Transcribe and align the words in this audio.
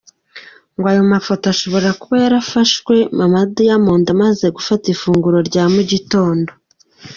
Ngo 0.75 0.87
ayo 0.91 1.03
mafoto 1.13 1.43
ashobora 1.53 1.89
kuba 1.99 2.15
yarafashwe 2.23 2.95
mama 3.17 3.37
wa 3.41 3.47
Diamond 3.55 4.05
amaze 4.15 4.45
gufata 4.57 4.85
ifunguro 4.95 5.37
rya 5.49 5.63
mugitondo. 5.73 6.51